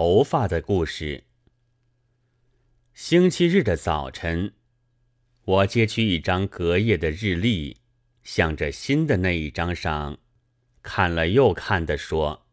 [0.00, 1.24] 头发的故事。
[2.94, 4.52] 星期日的早晨，
[5.44, 7.78] 我接取一张隔夜的日历，
[8.22, 10.18] 向着新的那一张上
[10.82, 12.46] 看了又看的说：“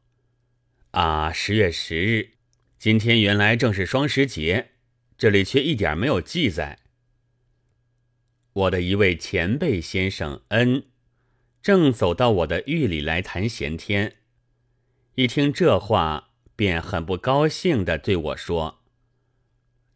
[0.90, 2.32] 啊，十月十日，
[2.80, 4.72] 今天原来正是双十节，
[5.16, 6.80] 这里却一点没有记载。”
[8.54, 10.88] 我的一位前辈先生恩，
[11.62, 14.16] 正走到我的狱里来谈闲天，
[15.14, 16.32] 一听这话。
[16.56, 18.82] 便很不高兴地对我说：“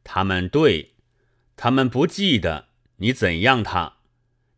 [0.04, 0.96] 他们对，
[1.56, 3.98] 他们不记得你怎样他，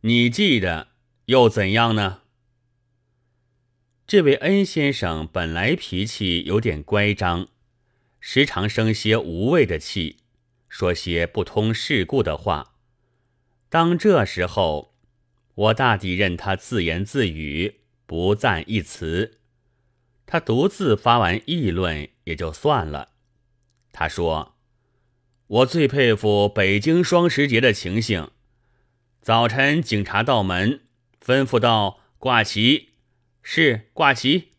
[0.02, 0.90] 你记得
[1.26, 2.22] 又怎样呢？”
[4.08, 7.48] 这位恩先生本来脾气有点乖张，
[8.20, 10.18] 时常生些无谓的气，
[10.68, 12.76] 说些不通世故的话。
[13.70, 14.96] 当这时候，
[15.56, 19.41] 我大抵任他自言自语，不赞一词。
[20.32, 23.10] 他独自发完议论也就算了。
[23.92, 24.56] 他说
[25.46, 28.30] ：“我最佩服北京双十节的情形。
[29.22, 30.84] 早晨警察到门，
[31.22, 32.92] 吩咐道：‘挂旗，
[33.44, 34.52] 是挂旗。’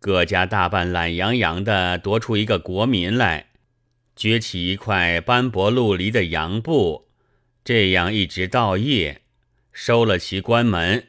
[0.00, 3.50] 各家大半懒洋洋的夺出一个国民来，
[4.16, 7.08] 撅起一块斑驳陆离的洋布，
[7.62, 9.22] 这样一直到夜，
[9.70, 11.06] 收了旗关门。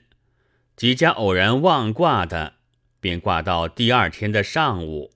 [0.76, 2.58] 几家偶然忘挂的。”
[3.00, 5.12] 便挂到第二天的上午，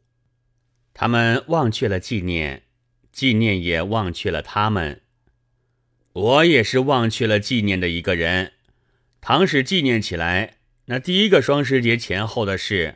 [0.93, 2.63] 他们忘却了纪念，
[3.11, 5.01] 纪念也忘却了他们。
[6.13, 8.53] 我也是忘却了纪念的一个人。
[9.19, 12.95] 倘使纪念起来，那第一个双十节前后的事，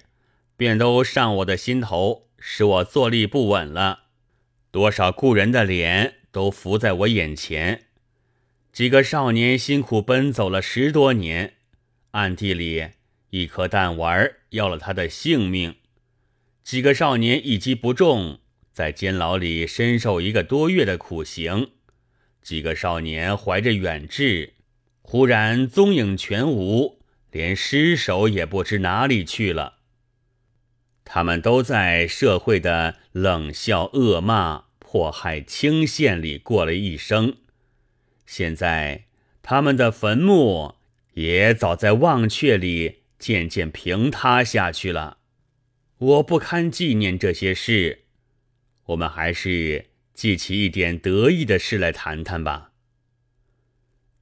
[0.55, 4.03] 便都上我的心头，使我坐立不稳了。
[4.71, 7.85] 多少故人的脸都浮在我眼前。
[8.71, 11.55] 几个少年辛苦奔走了十多年，
[12.11, 12.89] 暗地里。
[13.29, 15.75] 一颗弹丸要了他的性命，
[16.63, 18.39] 几个少年一击不中，
[18.71, 21.71] 在监牢里深受一个多月的苦刑。
[22.41, 24.53] 几个少年怀着远志，
[25.01, 29.79] 忽然踪影全无，连尸首也不知哪里去了。
[31.03, 37.35] 他们都在社会的冷笑、恶骂、迫害、轻陷里过了一生，
[38.25, 39.05] 现在
[39.41, 40.75] 他们的坟墓
[41.15, 42.96] 也早在忘却里。
[43.19, 45.17] 渐渐平塌下去了，
[45.97, 48.05] 我不堪纪念这些事，
[48.85, 52.71] 我们还是记起一点得意的事来谈谈吧。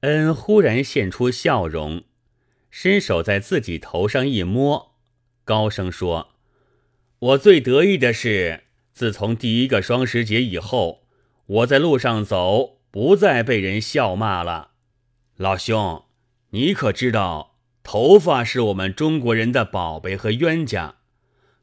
[0.00, 2.04] 恩忽然现出笑容，
[2.70, 4.94] 伸手在自己头上一摸，
[5.44, 6.34] 高声说
[7.18, 11.06] ：“我最得意的是，自从第一个双十节以后，
[11.46, 14.72] 我在路上走，不再被人笑骂了。
[15.36, 16.04] 老兄，
[16.50, 17.54] 你可知道？”
[17.86, 20.96] 头发是我们中国人的宝贝和冤家，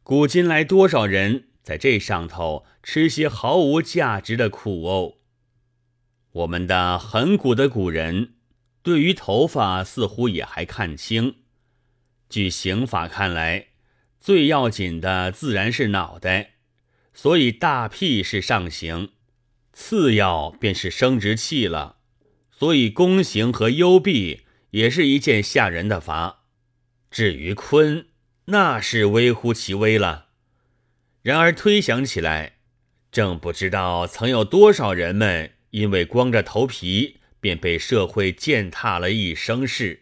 [0.04, 5.16] 古今来多少人在这上头吃些毫无价值的苦哦。
[6.32, 8.36] 我们的很古的古人
[8.82, 11.36] 对于头发似乎也还看清。
[12.30, 13.68] 据刑法看来，
[14.22, 16.54] 最要紧的自然是脑袋，
[17.14, 19.10] 所以大屁是上刑，
[19.74, 21.98] 次要便是生殖器了，
[22.50, 24.43] 所以宫刑和幽闭。
[24.74, 26.42] 也是一件吓人的罚。
[27.10, 28.06] 至于髡，
[28.46, 30.30] 那是微乎其微了。
[31.22, 32.54] 然而推想起来，
[33.12, 40.02] 正不知道曾有多少人们因为光着头皮便被社会践踏了一生事。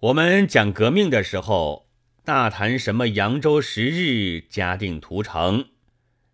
[0.00, 1.88] 我们讲革命的时候，
[2.24, 5.68] 大谈什么扬州十日、嘉定屠城，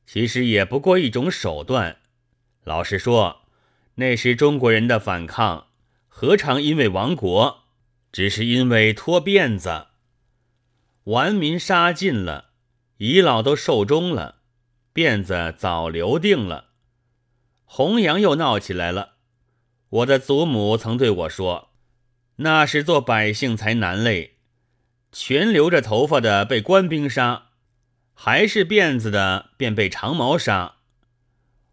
[0.05, 1.99] 其实也不过一种手段。
[2.65, 3.43] 老实说，
[3.94, 5.68] 那时中国人的反抗。
[6.21, 7.62] 何尝因为亡国，
[8.11, 9.87] 只是因为脱辫子？
[11.05, 12.47] 顽民杀尽了，
[12.97, 14.39] 遗老都寿终了，
[14.93, 16.71] 辫子早留定了。
[17.65, 19.11] 弘扬又闹起来了。
[19.91, 21.69] 我的祖母曾对我说
[22.43, 24.39] ：“那时做百姓才难累，
[25.12, 27.50] 全留着头发的被官兵杀，
[28.12, 30.79] 还是辫子的便被长毛杀。”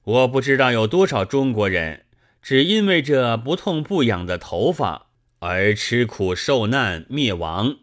[0.05, 2.04] 我不知道有多少中国人。
[2.45, 5.07] 只因为这不痛不痒的头发
[5.39, 7.77] 而吃苦受难灭亡。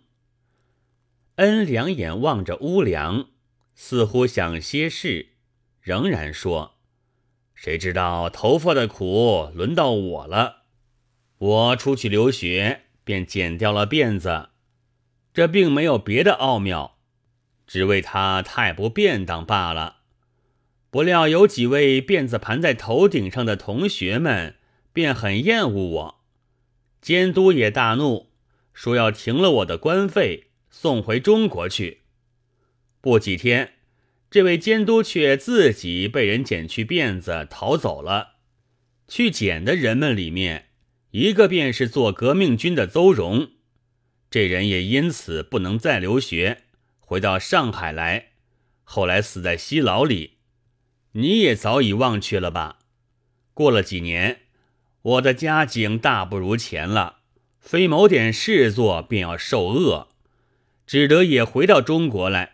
[1.35, 3.26] 恩两眼望着屋梁，
[3.75, 5.31] 似乎想些事，
[5.81, 6.76] 仍然说
[7.56, 10.59] ：“谁知道头发的苦轮到我了？
[11.38, 14.50] 我出去留学，便剪掉了辫子。
[15.35, 16.99] 这并没有别的奥妙，
[17.67, 19.97] 只为他太不便当罢了。”
[20.93, 24.56] 不料有几位辫子盘在头顶上的同学们，
[24.93, 26.25] 便很厌恶我。
[27.00, 28.29] 监督也大怒，
[28.75, 32.03] 说要停了我的官费，送回中国去。
[33.00, 33.73] 不几天，
[34.31, 38.35] 这位监督却自己被人剪去辫子逃走了。
[39.09, 40.67] 去捡的人们里面，
[41.12, 43.53] 一个便是做革命军的邹荣，
[44.31, 46.65] 这人也因此不能再留学，
[47.00, 48.33] 回到上海来，
[48.85, 50.42] 后来死在西牢里。
[51.12, 52.79] 你也早已忘却了吧？
[53.55, 54.41] 过了几年，
[55.03, 57.19] 我的家境大不如前了，
[57.61, 60.09] 非谋点事做便要受饿，
[60.87, 62.53] 只得也回到中国来。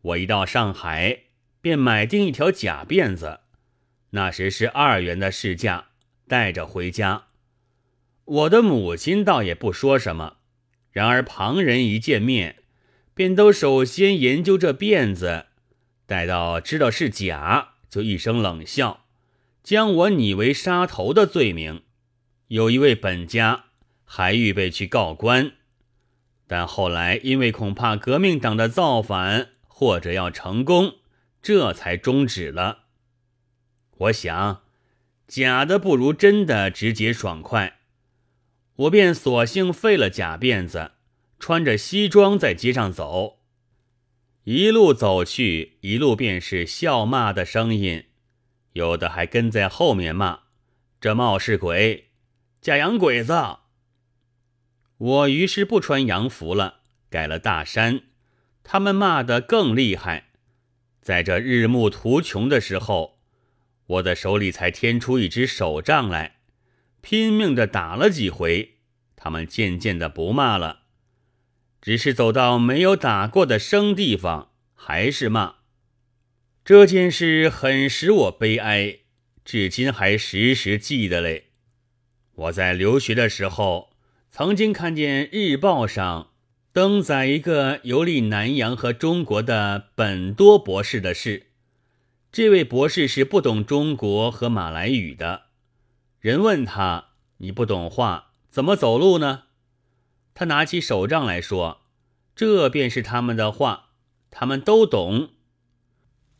[0.00, 1.24] 我一到上海，
[1.60, 3.40] 便买定一条假辫子。
[4.10, 5.88] 那时是二元的市价，
[6.26, 7.24] 带着回家。
[8.24, 10.38] 我的母亲倒也不说什么，
[10.90, 12.56] 然而旁人一见面，
[13.14, 15.45] 便都首先研究这辫子，
[16.06, 19.04] 待到知道是假，就一声冷笑，
[19.62, 21.82] 将我拟为杀头的罪名。
[22.48, 23.64] 有一位本家
[24.04, 25.52] 还预备去告官，
[26.46, 30.96] 但后来因为恐怕革命党的造反或者要成功，
[31.42, 32.84] 这才终止了。
[33.98, 34.62] 我想，
[35.26, 37.78] 假的不如真的直接爽快，
[38.76, 40.92] 我便索性废了假辫子，
[41.40, 43.35] 穿着西装在街上走，
[44.48, 48.04] 一路走去，一路便是笑骂的声音，
[48.74, 50.42] 有的还跟在后面骂
[51.02, 52.10] ：“这冒失鬼，
[52.60, 53.34] 假洋鬼子。”
[54.98, 58.02] 我于是不穿洋服了，改了大衫，
[58.62, 60.28] 他们骂得更厉害。
[61.02, 63.16] 在这日暮途穷的时候。
[63.86, 66.38] 我的手里才添出一支手杖来，
[67.00, 68.76] 拼命的打了几回，
[69.16, 70.82] 他们渐渐的不骂了，
[71.86, 75.58] 只是走到没有打过的生地方，还是骂。
[76.64, 78.98] 这件事很使我悲哀，
[79.44, 81.50] 至今还时时记得嘞。
[82.34, 83.90] 我在留学的时候，
[84.28, 86.30] 曾经看见日报上
[86.72, 91.50] 登载一个游历南洋和中国的本多博士的事。
[92.32, 95.42] 这位博士是不懂中国和马来语的。
[96.18, 99.44] 人问他：“你不懂话，怎么走路呢？”
[100.38, 101.80] 他拿起手杖来说
[102.36, 103.92] ：“这便是他们的话，
[104.30, 105.30] 他们都懂。”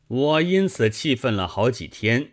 [0.06, 2.32] 我因此气愤了好几天。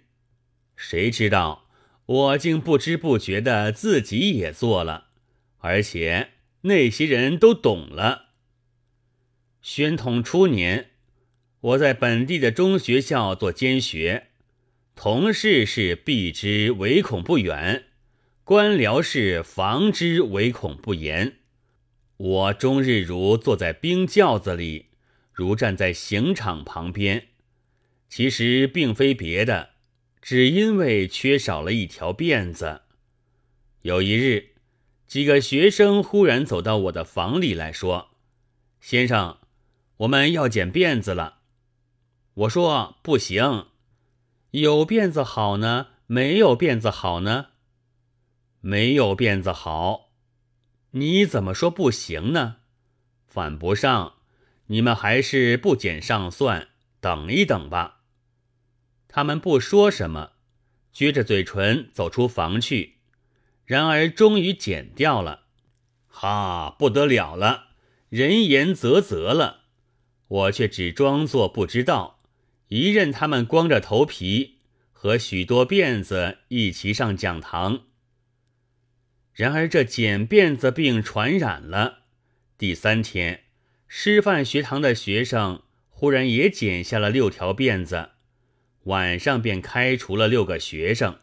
[0.75, 1.69] 谁知道
[2.05, 5.05] 我竟不知不觉的自己也做了，
[5.59, 6.31] 而且
[6.63, 8.25] 那些人都懂了。
[9.61, 10.89] 宣统初年。
[11.61, 14.27] 我在本地的中学校做监学，
[14.95, 17.85] 同事是避之唯恐不远，
[18.43, 21.37] 官僚是防之唯恐不严。
[22.17, 24.87] 我终日如坐在冰轿子里，
[25.31, 27.29] 如站在刑场旁边。
[28.07, 29.71] 其实并非别的，
[30.21, 32.81] 只因为缺少了一条辫子。
[33.81, 34.51] 有一日，
[35.07, 38.11] 几个学生忽然走到我的房里来说
[38.79, 39.39] ：“先生，
[39.97, 41.39] 我们要剪辫子了。”
[42.35, 43.67] 我说不行，
[44.51, 47.47] 有辫子好呢，没有辫子好呢？
[48.61, 50.02] 没有辫子好，
[50.95, 52.57] 你怎么说不行呢？
[53.25, 54.13] 犯不上，
[54.67, 56.67] 你们还是不剪上算，
[56.99, 58.01] 等一等吧。
[59.07, 60.33] 他们不说什么，
[60.93, 62.97] 撅着嘴唇走出房去。
[63.65, 65.45] 然而终于剪掉了，
[66.07, 67.69] 哈，不得了了，
[68.09, 69.61] 人言啧啧了。
[70.27, 72.21] 我却只装作不知道。
[72.67, 74.59] 一任他们光着头皮
[74.91, 77.81] 和许多辫子一齐上讲堂。
[79.33, 82.03] 然而这剪辫子病传染了。
[82.57, 83.43] 第三天，
[83.87, 88.09] 师范学堂的学生忽然也剪下了六条辫子，
[88.83, 91.19] 晚上便开除了六个学生。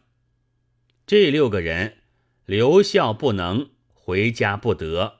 [1.07, 1.97] 这六个人
[2.45, 5.19] 留校不能，回家不得，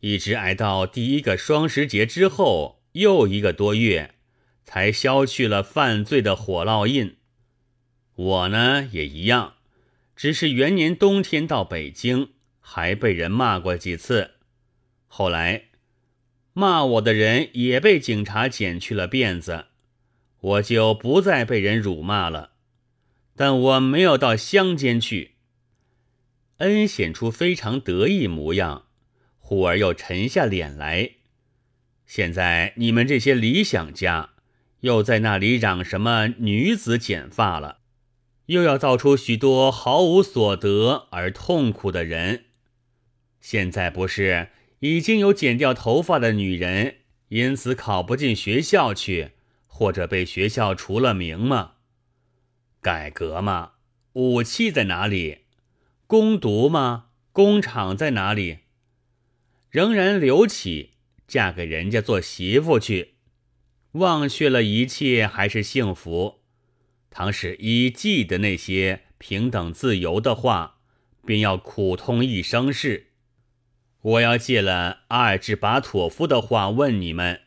[0.00, 4.14] 一直挨到第一个双十节之后又一个多月。
[4.64, 7.16] 才消去了犯罪的火烙印。
[8.14, 9.54] 我呢也一样，
[10.22, 12.28] 只是元年冬天到北京，
[12.60, 14.34] 还被人骂过几次。
[15.08, 15.64] 后来
[16.52, 19.64] 骂我的人也被警察剪去了辫子，
[20.38, 22.52] 我就不再被人辱骂了。
[23.34, 25.32] 但我没有到乡间去。
[26.58, 28.84] 恩显出非常得意模样，
[29.40, 31.14] 忽而又沉下脸来。
[32.06, 34.30] 现在你们这些理想家。
[34.82, 37.78] 又在那里嚷什么女子剪发了，
[38.46, 42.46] 又要造出许多毫无所得而痛苦的人。
[43.40, 44.48] 现在不是
[44.80, 46.96] 已经有剪掉头发的女人，
[47.28, 49.32] 因此考不进学校去，
[49.66, 51.72] 或者被学校除了名吗？
[52.80, 53.72] 改革吗？
[54.14, 55.42] 武器在哪里？
[56.06, 57.06] 攻读吗？
[57.32, 58.58] 工厂在哪里？
[59.70, 60.90] 仍然留起，
[61.26, 63.14] 嫁给人家做媳妇去。
[63.92, 66.41] 忘却了一切还是幸福。
[67.12, 70.78] 倘使一记得那些平等自由的话，
[71.26, 73.08] 便要苦痛一生事。
[74.00, 77.42] 我要借了阿尔智巴托夫的话问你们：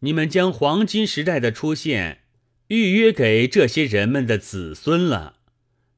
[0.00, 2.20] 你们将黄金时代的出现
[2.68, 5.36] 预约给这些人们的子孙了，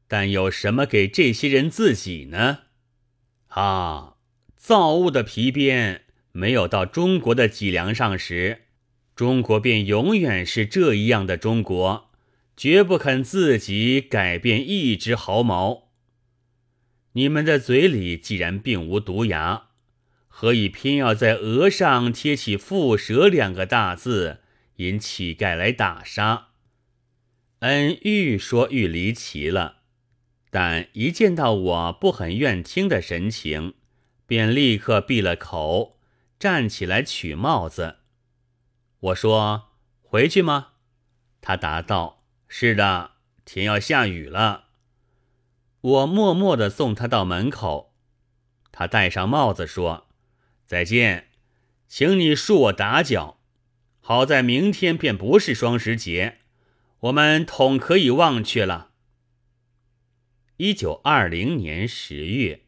[0.06, 2.60] 但有什么给这些人自己呢？
[3.48, 4.14] 啊，
[4.56, 8.62] 造物的皮鞭没有到中国的脊梁上时，
[9.16, 12.11] 中国便永远是这一样的中国，
[12.62, 15.90] 绝不肯自己改变一只毫毛。
[17.14, 19.70] 你们的嘴里既然并无毒牙。
[20.28, 24.42] 何以偏要在额上贴起“蝮蛇”两个大字，
[24.76, 26.50] 引乞丐来打杀？
[27.58, 29.78] 恩愈说愈离奇了，
[30.48, 33.74] 但一见到我不很愿听的神情，
[34.24, 35.98] 便立刻闭了口，
[36.38, 37.96] 站起来取帽子。
[39.00, 40.68] 我说：“回去吗？”
[41.42, 42.21] 他答道
[42.54, 43.12] ：“是的，
[43.46, 44.66] 天要下雨了。”
[45.80, 47.94] 我默默地送他到门口，
[48.70, 50.08] 他戴上帽子说。
[50.66, 51.30] 再见，
[51.88, 53.38] 请你恕我打搅。
[54.00, 56.40] 好在明天便不是双十节，
[57.00, 58.90] 我们统可以忘却了。
[60.58, 62.61] 一九二零年十月。